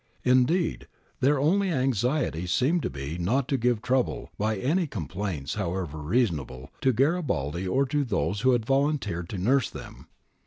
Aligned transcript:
Indeed 0.23 0.87
their 1.19 1.39
only 1.39 1.69
anxiety 1.69 2.47
seemed 2.47 2.81
to 2.81 2.89
be 2.89 3.19
not 3.19 3.47
to 3.49 3.55
give 3.55 3.83
trouble 3.83 4.31
by 4.35 4.57
any 4.57 4.87
complaints, 4.87 5.53
however 5.53 5.99
reasonable, 5.99 6.71
to 6.81 6.91
Gari 6.91 7.21
baldi 7.21 7.67
or 7.67 7.85
to 7.85 8.03
those 8.03 8.41
who 8.41 8.53
had 8.53 8.65
volunteered 8.65 9.29
to 9.29 9.37
nurse 9.37 9.69
them. 9.69 10.07